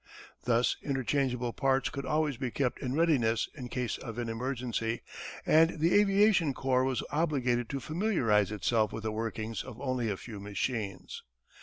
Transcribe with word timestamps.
Thus 0.45 0.77
interchangeable 0.81 1.53
parts 1.53 1.89
could 1.91 2.07
always 2.07 2.35
be 2.35 2.49
kept 2.49 2.79
in 2.79 2.95
readiness 2.95 3.47
in 3.53 3.67
case 3.67 3.99
of 3.99 4.17
an 4.17 4.29
emergency, 4.29 5.01
and 5.45 5.79
the 5.79 5.93
aviation 5.93 6.55
corps 6.55 6.83
was 6.83 7.03
obliged 7.11 7.69
to 7.69 7.79
familiarize 7.79 8.51
itself 8.51 8.91
with 8.91 9.03
the 9.03 9.11
workings 9.11 9.63
of 9.63 9.79
only 9.79 10.09
a 10.09 10.17
few 10.17 10.39
machines. 10.39 11.21